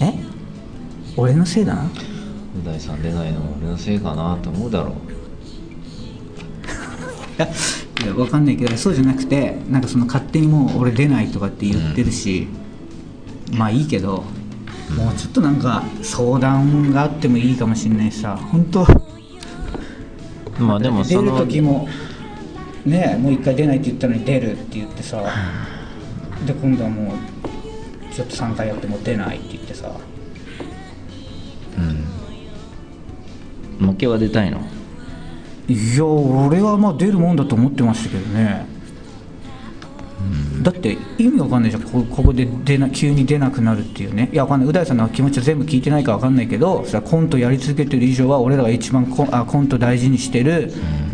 [0.00, 0.14] あえ？
[1.16, 1.90] 俺のせいだな？
[2.60, 4.94] う大さん出ないのも俺のせいかなと思うだろう。
[7.36, 7.48] いや
[8.04, 12.46] いやわかんないけどそうじゃなくてなんかその勝手にもう俺出ないとかって言ってるし、
[13.52, 14.24] まあいいけど
[14.96, 18.36] もうちょっとなんか相談があってもいいかもしれないしさ。
[18.36, 18.86] 本当。
[20.60, 21.88] まあでも出る時も
[22.84, 25.24] ねもう一回出ないって言ったのに出るって言ってさ。
[26.46, 29.90] で今度はもうちょっと3回やっても出ないって言ってさ
[33.84, 34.60] 負けは出たいの？
[35.68, 38.66] いや俺はまあ出るもんだと思ってましたけどね、
[40.62, 41.82] だって意味わかんないじゃん。
[41.82, 44.28] こここで出な急に出なくなるっていうね。
[44.32, 44.68] いやわかんない。
[44.68, 50.72] 宇大さんの気持ちは全部聞いてないかわかんないけどさコントやり続けてる以上は俺らが一番コンあコント大事にしてる、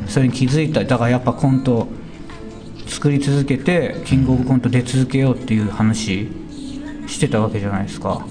[0.08, 0.84] それに気づいた。
[0.84, 1.86] だからやっぱコント
[2.86, 6.28] 作り続けてキングオブコント出続けようっていう話
[7.06, 8.26] してたわけじゃないですか。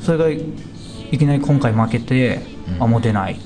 [0.00, 0.42] それがい
[1.12, 3.40] いきなり今回負けて、あもう出ない。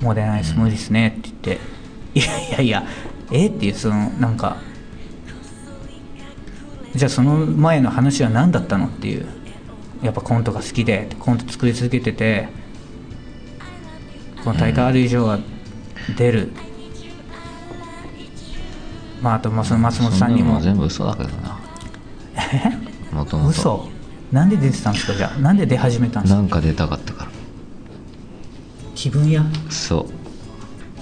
[0.00, 1.16] もう出ないです無理ですね。
[1.18, 1.58] って言って。
[2.14, 2.86] いやいやいや。
[3.30, 3.46] え？
[3.46, 4.56] っていうそのなんか。
[6.94, 8.86] じゃあその前の話は何だったの？
[8.86, 9.26] っていう。
[10.02, 11.08] やっぱコントが好きで。
[11.18, 12.48] コント作り続けてて。
[14.44, 15.38] この大会ある以上は
[16.18, 16.50] 出る、
[19.22, 20.60] まああとまあその松本さんにも。
[20.60, 21.60] 全部嘘だけどな。
[23.12, 23.88] もともと嘘？
[24.32, 25.14] なんで出てたんですか？
[25.14, 25.38] じゃあ。
[25.38, 26.40] なんで出始めたんですか？
[26.40, 27.11] なんか出たかった
[29.02, 29.42] 気分屋？
[29.68, 30.06] そ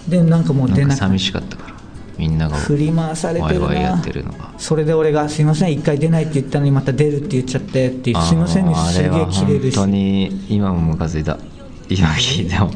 [0.08, 0.10] う。
[0.10, 1.74] でなんかもう出なく寂しかったから。
[2.16, 4.54] みんなが振り回されてるワイワイやなってるのが。
[4.56, 9.76] それで俺が「すいません一回出ないって言ったのにまた出るって言っちゃって」って「すいません」にあーすげえ切れるし。
[9.76, 11.38] 本当に今もムカついた。
[11.90, 12.70] 今聞いても、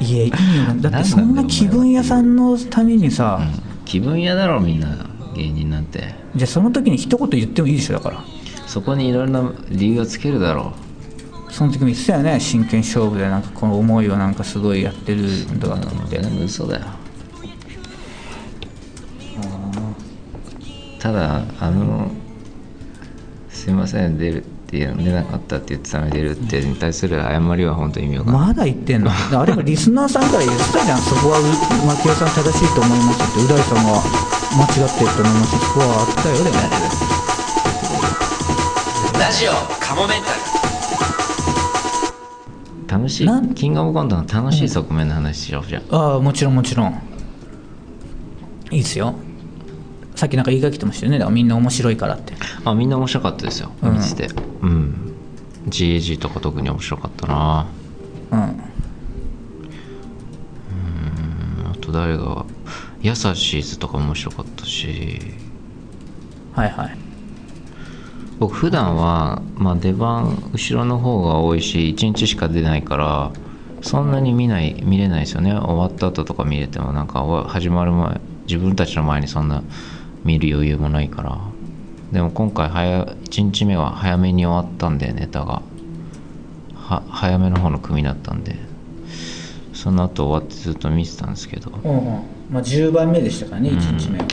[0.00, 3.84] いや意味がだってそなんな気分屋さんのためにさ、うん。
[3.84, 4.88] 気分屋だろみんな
[5.36, 6.12] 芸人なんて。
[6.34, 8.24] じゃあその時に一言言ってもいいでしょだから。
[8.66, 10.72] そこにいろんな理由をつけるだろ
[11.50, 12.40] その時も言ってたよね。
[12.40, 16.86] 真剣勝負でなんかこの思いをなんかすごいやってるんだと思って全部嘘だよ
[20.98, 22.10] ただあの
[23.48, 28.46] すいません出るっていう出なかったって言ってたのに出るってに対する謝りは本当に意味わかんない。
[28.48, 29.10] まだ言ってんの？
[29.10, 30.98] あれもリスナーさんから言ってたじゃん。
[31.00, 31.40] そこは
[31.86, 33.40] 牧雄さん正しいと思いますって。
[33.44, 34.02] う大さんが
[34.52, 36.56] 間違ってると思いますそこはあったよでも
[39.18, 40.59] ラジオカモメンタル
[42.90, 43.54] 楽しい。
[43.54, 45.82] キングオブコントの楽しい側面の話しようじゃん。
[45.90, 47.00] ああもちろんもちろん。
[48.72, 49.14] いいですよ。
[50.16, 51.24] さっきなんか言いかけてましたよね。
[51.32, 52.34] みんな面白いからって。
[52.64, 53.70] あみんな面白かったですよ。
[53.80, 53.94] うん。
[53.94, 54.28] 見てて。
[54.62, 55.14] うん。
[55.68, 57.66] GAG とか特に面白かったな。
[58.32, 58.40] うん。
[58.40, 58.48] うん。
[61.70, 62.44] あと誰が
[63.02, 65.20] ヤサシーズとか面白かったし。
[66.54, 67.09] はいはい
[68.40, 73.32] 僕普段はまあ出番後ろの方が多いし1日しか出ないから
[73.82, 75.52] そんなに見ない見れないですよね。
[75.52, 79.62] 終わった後とか見れてもなんか始まる前自分たちの前にそんな
[80.24, 81.38] 見る余裕もないから。
[82.12, 85.62] でも今回早1日目は早めに終わったんでネタが。
[86.74, 88.56] は早めの方の組だったんで。
[89.74, 91.70] その後終わってずっと見てたんですけど。
[91.70, 92.04] うんうん。
[92.50, 94.26] まあ10番目でしたからね1日目は、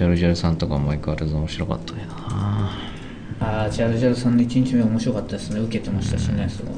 [0.00, 2.16] ジャルジャルさんとかも相変わらず面白かったけどな。
[3.38, 5.60] ああジャルジャルさんの1日目面白かったですね。
[5.60, 6.74] 受けてましたしねすごい。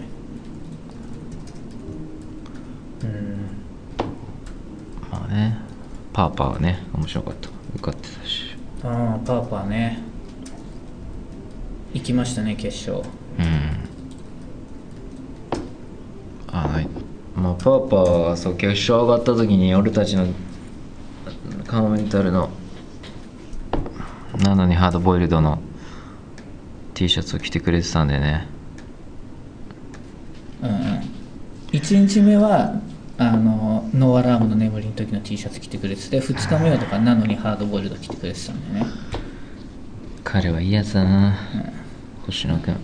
[3.04, 3.46] うん。
[5.08, 5.56] まあね
[6.12, 7.48] パーパーはね面白かった。
[7.76, 8.56] 受かってたし。
[8.82, 10.00] ああパーパーね。
[11.94, 13.08] 行きましたね決勝。
[13.38, 13.44] うん。
[16.48, 16.88] あはい。
[17.36, 20.26] まあパーパーはそう決勝上がった時に俺たちの
[21.68, 22.50] かもめんたるの
[24.42, 25.58] なのにハードボイルドの
[26.94, 28.46] T シャツを着てくれてたんでね。
[30.62, 30.76] うんうん。
[31.72, 32.74] 1日目は
[33.18, 38.90] あのノーアラームの眠りの時の T シャツ着てくれてて2日目はとかなのにハードボイルド着てくれてたんだよね。
[40.24, 41.34] 彼はいいやつだな、
[42.26, 42.74] 星野くん。
[42.74, 42.80] 確か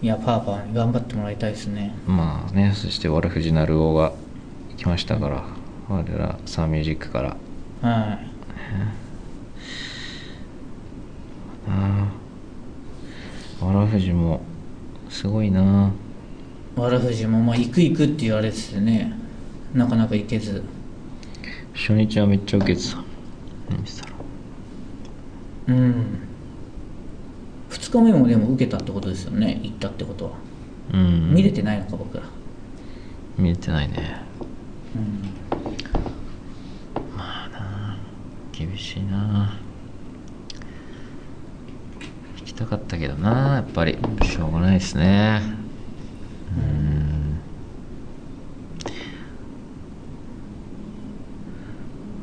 [0.00, 0.06] に。
[0.06, 1.94] いやパーパーに頑張ってもらいたいですね。
[2.06, 4.12] まあねそして我藤成夫が
[4.76, 5.44] 来ましたから
[5.88, 7.36] 我らサンミュージックから
[7.82, 8.32] はい。
[11.68, 12.08] あ
[13.60, 14.40] あわらふじも
[15.08, 15.92] すごいな。
[16.76, 19.12] わらふじもまあ行く行くって言われててね。
[19.74, 20.62] なかなか行けず。
[21.74, 22.98] 初日はめっちゃ受けてた。
[23.70, 24.12] 見てたら
[25.68, 26.18] うん。
[27.70, 29.60] 2日目もでも受けたってことですよね。
[29.62, 30.32] 行ったってことは、
[30.92, 31.34] うん。
[31.34, 32.22] 見れてないのか僕ら。
[33.36, 34.22] 見れてないね。
[34.94, 35.41] うん
[38.66, 39.58] 厳しいな。
[42.38, 43.98] 行きたかったけどなやっぱり。
[44.22, 45.40] しょうがないですね。
[46.56, 47.40] うん。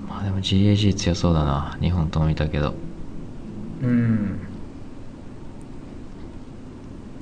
[0.07, 1.77] まあでも GAG 強そうだな。
[1.81, 2.73] 2本とも見たけど。
[3.81, 4.39] うん。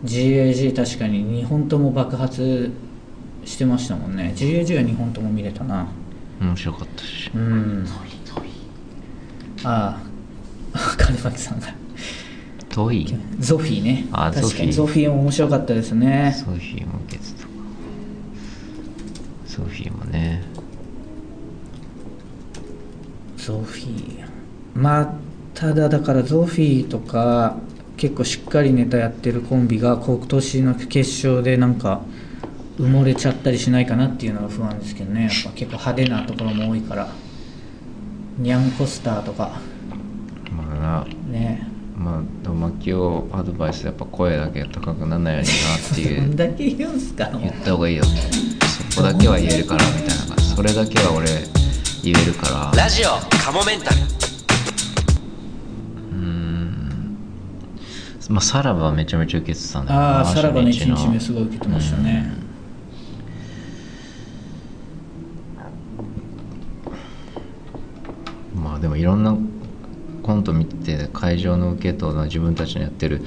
[0.06, 2.72] GAG 確かに2本とも爆発
[3.46, 4.34] してましたもんね。
[4.36, 5.88] GAG は2本とも見れたな。
[6.40, 7.32] 面白かったし。
[7.34, 7.86] うん
[9.64, 10.02] あ
[10.74, 10.98] あ。
[10.98, 11.68] 金巻さんが。
[12.70, 13.18] 遠い？
[13.40, 14.06] ゾフィーね。
[14.12, 14.72] あ確かに。
[14.72, 15.06] ゾフィー。
[15.06, 16.36] ゾフィーも面白かったですね。
[16.38, 17.48] ソフィーも受けてた
[19.48, 20.44] ソフィーもね。
[23.38, 24.26] ゾフィー。
[24.76, 25.14] まあ
[25.56, 27.58] ただだからゾフィーとか
[27.96, 32.02] 結構しっかりネタやってるコンビが今年の決勝でなんか
[32.78, 35.24] 埋もれちゃったりしないかなっていうのが不安ですけどね。
[35.24, 37.08] やっぱ結構派手なところも多いから
[38.38, 39.52] ニャンコスターとか。
[40.52, 41.68] まあね。
[41.98, 47.30] まあでもマキオアドバイスやっぱ声だけ高くならないようになっていどう んだけ言うんすか？
[47.40, 48.04] 言った方がいいよ。
[48.94, 49.86] そこだけは言えるから。
[49.88, 51.26] みたいな感じそれだけは俺
[52.04, 52.84] 言えるから。
[52.84, 53.08] ラジオ
[53.44, 53.98] カモメンタル。
[53.98, 57.18] うーん。
[58.30, 60.96] まあさらばはめちゃめちゃ受けてたんだよああさらばの1の。
[60.96, 62.32] 日目すごい受けてましたね。
[62.32, 62.47] ま
[68.78, 69.36] あでもいろんな
[70.24, 73.24] コント見て会場の受けと自分たちのやってる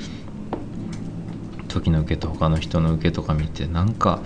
[1.68, 4.22] 時の受けと他の人の受けとか見てなんか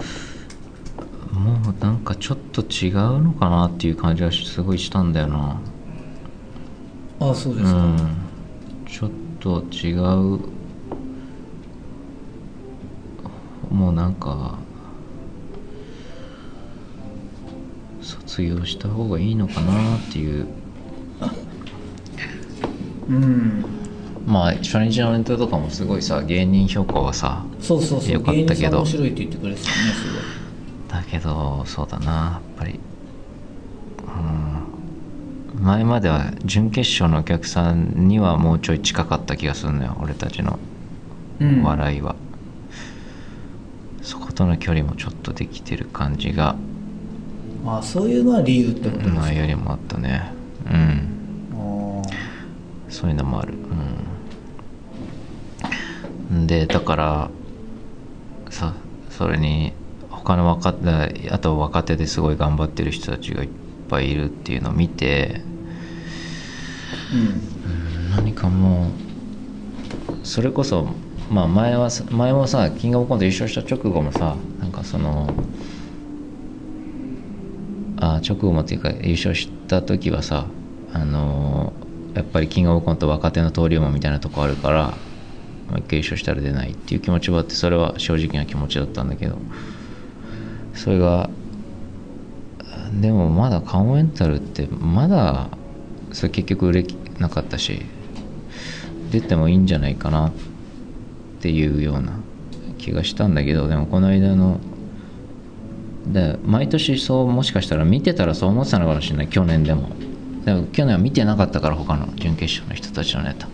[1.33, 5.61] もうなんかちょっと違うのかなっていう感じがすごいしたんだよな。
[7.21, 8.17] ああそうでうすか、ん。
[8.87, 9.11] ちょっ
[9.41, 10.55] と違う。
[13.75, 14.57] もうなんか
[18.01, 20.47] 卒業した方がいいのかなっていう
[23.09, 23.65] うん。
[24.27, 28.13] まあ初日のネタとかもすごいさ芸人評価はさそうそうそう。
[28.13, 28.45] よかったけど。
[28.45, 30.23] 芸人さん面白いって言ってくれてたねすごい。
[30.89, 32.81] だけどそうだなやっぱり。
[35.57, 35.65] うん。
[35.65, 40.59] 前までは準決勝のお客さんにはもうちょい近かった気がするのよ俺たちの
[41.41, 41.63] うん。
[41.63, 42.17] 笑いは、
[44.03, 46.57] そことの距離もちょっとできてる感じが。
[47.67, 50.34] ああそういうのは理由ってことですか、前よりもあったね
[50.71, 52.03] うん。
[52.89, 53.55] そういうのもある。
[56.33, 56.47] うん。
[56.47, 57.31] でだから
[58.51, 58.75] さ
[59.11, 59.73] それに
[60.11, 63.49] 他の若手あと若手ですごい頑張ってる人たちがいっ
[63.89, 65.43] ぱいいるっていうのを見て
[67.13, 68.89] うん何かも
[70.23, 70.89] うそれこそ
[71.31, 75.33] まあ前はさ前もさキングオブコント優勝した直後もさなんかその
[78.01, 80.47] あ直後もっていうか優勝した時はさ
[80.93, 81.73] あの
[82.15, 84.95] やっぱりキングオブコント若手の登竜門みたいなとこあるから
[85.69, 89.39] もう一回優勝したら出ないっていう気持ちはあってそれは正直な気持ちだったんだけど
[90.75, 91.31] それが
[93.01, 95.49] でもまだカモメンタルってまだ
[96.13, 96.87] それ結局売れ
[97.19, 97.83] なかったし
[99.11, 100.33] 出てもいいんじゃないかなっ
[101.41, 102.21] ていうような
[102.79, 104.61] 気がしたんだけどでもこの間の
[106.07, 109.29] で毎年そうもしかしたら見てたらそう思ってたのかもしれない。
[109.29, 109.89] 去年でも。
[110.45, 113.49] でも去年は見てなかったから他の準決勝の人たちのネタ。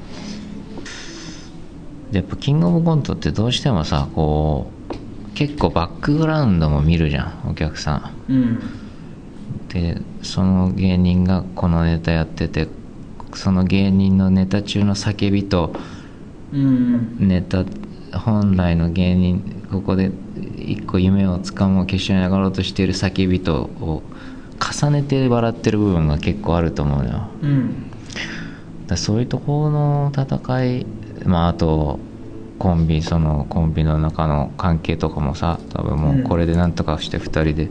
[2.11, 8.33] でやっぱキングオブコントってどうしてもさこう結構バックグラウンドも見るじゃんお客さん。
[8.33, 8.61] うん。
[9.69, 12.67] でその芸人がこのネタやってて
[13.35, 15.73] その芸人のネタ中の叫びと
[16.53, 17.17] うん。
[17.21, 17.65] ネタ
[18.13, 20.11] 本来の芸人ここで
[20.57, 24.03] 一個夢をつかもう決勝に上がろうとしている叫びとを
[24.61, 27.29] 重ねて笑ってる部分が結構あると思うのよ。
[27.43, 27.91] うん。
[28.87, 30.87] だそういうところの戦い
[31.25, 31.99] まああと
[32.59, 37.71] コンビそのコンビの中の関係とかもさ多分もうこれでなんとかして2人で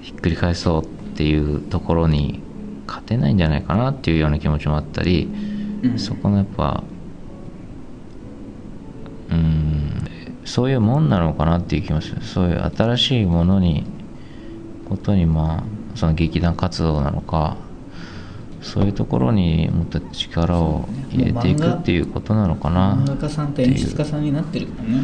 [0.00, 2.40] ひっくり返そうっていうところに
[2.86, 5.28] 勝てないんじゃないかなっていうような気持ちもあったり、
[5.82, 5.98] うん。
[5.98, 6.84] そこのやっぱ
[9.30, 12.22] うんそういうもんなのかなっていう気もする。
[12.22, 13.84] そういう新しいものに
[14.88, 17.58] ことにまあその劇団活動なのか
[18.62, 22.94] そういうところにもっと力を入れていくっていうことなのかな。
[22.94, 25.02] 漫画家さんと演出家さんになってるからね。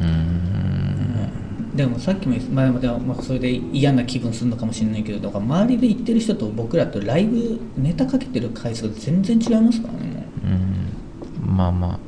[0.00, 1.76] うーん。
[1.76, 11.56] でもさっきも言っ前までは、まあ、それで嫌な気分するのかもしれないけど周りで言ってる人と僕らとライブネタかけてる回数が全然違いますからねもうん。
[11.56, 12.07] まあまあ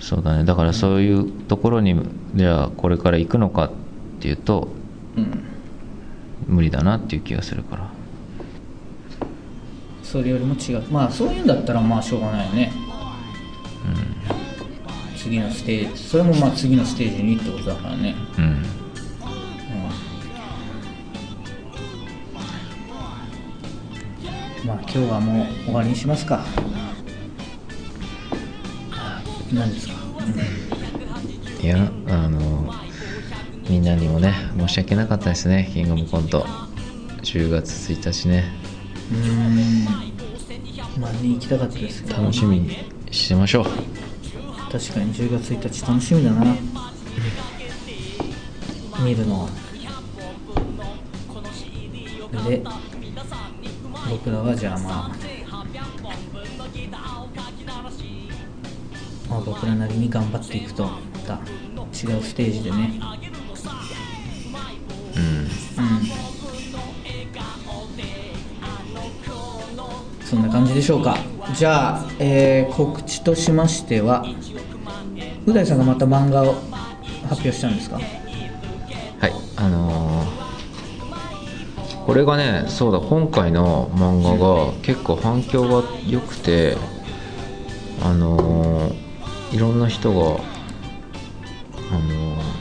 [0.00, 0.44] そうだね。
[0.44, 1.94] だからそういうところに
[2.34, 3.70] じゃあこれから行くのかっ
[4.20, 4.68] ていうと
[5.16, 5.44] う、うん、
[6.46, 7.90] 無理だなっていう気がするから。
[10.02, 10.82] それよりも違う。
[10.90, 12.72] まあそういうんだったらまあしょうがないよね。
[15.16, 16.02] 次のステージ。
[16.02, 18.44] それもまあ次のステージにってことだからね、うん。
[18.44, 18.62] うん。
[24.66, 26.42] まあ今日はもう終わりにしますか
[29.52, 29.94] 何ですか、
[31.62, 32.72] いやあの
[33.68, 35.70] みんなにもね申し訳なかったですね。
[35.72, 36.46] キングオブコント。
[37.22, 38.44] 10月1日ね。
[39.12, 39.84] うーん。
[41.00, 42.22] まあに行きたかったですけど。
[42.22, 42.76] 楽しみに
[43.10, 43.64] してましょう。
[43.64, 46.56] 確かに10月1日楽しみだな。
[49.04, 49.48] 見るのは。
[52.48, 52.62] で
[54.08, 55.29] 僕らはじゃあまあ
[59.40, 60.84] 僕らなりに頑張っていくと。
[60.84, 60.90] ま
[61.26, 63.00] た違うステージでね。
[65.16, 65.48] うんうん。
[70.24, 71.16] そんな感じでしょうか。
[71.54, 74.24] じゃあ、えー告知としましては
[75.46, 76.54] う大さんがまた漫画を
[77.28, 77.96] 発表したんですか？
[77.96, 80.40] はいあのー
[82.06, 86.76] これがねそうだ今回の漫画が結構反響が良くて
[88.02, 88.69] あのー
[89.52, 90.40] いろんな人が
[91.90, 92.60] あのー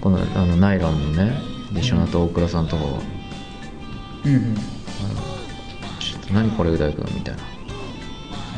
[0.00, 1.40] このあのナイロンのね
[1.72, 2.88] でショナと大倉さんとかが
[4.24, 4.54] うんうん
[6.00, 7.42] 「ちょっと何これう大君」みたいな。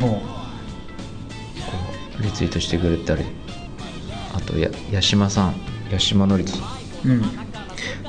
[0.01, 0.21] ほ
[2.21, 3.25] リツイートしてくれたり
[4.35, 5.55] あとや八島さん
[5.91, 6.57] 八島のりつ
[7.05, 7.23] ううん。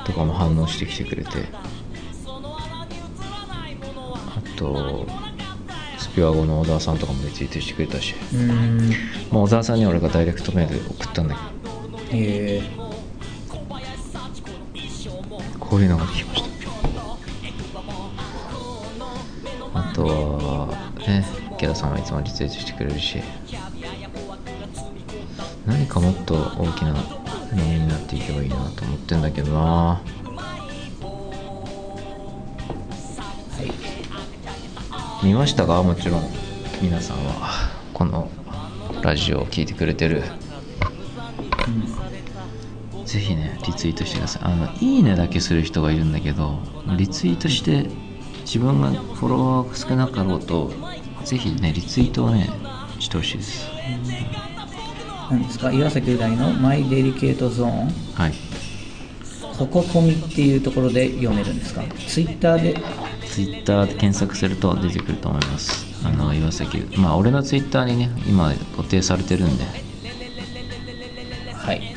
[0.04, 1.44] とかも反応してきてくれて。
[4.34, 5.06] あと
[6.16, 8.14] スピュアゴの小沢さんとかもリツイートしてくれたし、
[9.30, 11.36] まあ、小沢さんには俺がダイレクトメールで送ったんだ
[12.10, 12.62] けえ。
[12.78, 12.90] ど
[15.60, 16.48] こういうのができました。
[19.74, 20.68] あとは
[21.06, 23.22] ね池田さんはいつもリツイートしてくれるし。
[25.66, 26.98] 何かもっと大きなも
[27.52, 30.00] のになっていけばいいなと思ってんだけどな
[35.26, 35.82] 見ましたか？
[35.82, 36.22] もちろん。
[36.80, 37.50] 皆さんは。
[37.92, 38.30] この
[39.02, 40.22] ラジオを聞いてくれてる、
[43.04, 44.42] ぜひねリツイートしてください。
[44.44, 46.60] あのいいねだけする人がいるんだけど
[46.96, 47.90] リツイートして
[48.42, 50.70] 自分がフォロワーが少なかろうと
[51.24, 52.48] ぜひねリツイートをね
[53.00, 53.68] してほしいです。
[55.28, 55.72] ー、何ですか？
[55.72, 58.32] 岩崎う大の「マイデリケートゾーンはい」
[59.58, 61.82] ここ込みっていうところで読めるんですか？
[62.06, 62.80] ツイッターで
[63.36, 65.84] ツイッターで検索すると出てくると思います。
[66.06, 66.78] あの岩崎。
[66.96, 69.64] まあ俺のツイッターにね今固定されてるんで。
[71.52, 71.94] はい。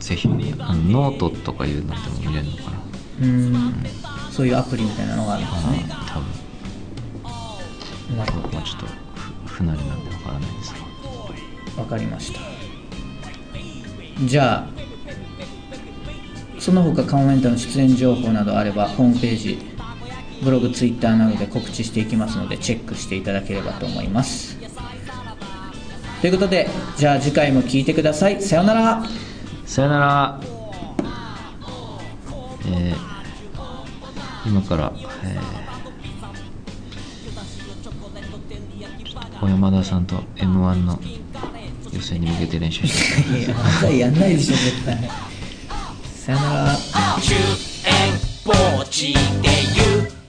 [0.00, 0.26] ぜひ
[0.58, 2.78] あのノートとかいうのでも見れるのかな。
[3.20, 3.84] うーん。
[4.30, 5.84] そういうアプリみたいなのがあるんですね。
[6.06, 8.16] 多分。
[8.16, 10.72] なるほまあちょっとふ不慣れなんでわからないです。
[10.72, 10.78] が
[11.76, 12.40] どわかりました。
[14.24, 14.68] じゃあ
[16.58, 19.77] その他カモメンタの出演情報などあればホームページ
[20.42, 24.56] ブログツイッターなどで告知していきますのでチェックしていただければと思います。
[26.20, 28.42] ということでじゃあ次回も聞いてください。
[28.42, 29.02] さようなら。
[29.66, 30.40] さよなら。
[32.66, 33.08] えー
[34.48, 34.92] 今から、
[35.24, 40.98] えー、小山田さんと m 1の
[41.92, 43.42] 予選に向けて練習してい。
[43.42, 44.96] やまだやんないでしょ絶対。
[46.14, 46.78] さよなら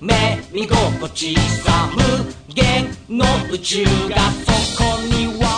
[0.02, 3.92] 中円ポーチで夢見心地さ無限の宇宙が
[4.46, 5.49] そこには